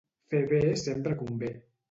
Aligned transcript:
Fer 0.33 0.39
bé 0.53 0.61
sempre 0.85 1.15
convé. 1.21 1.55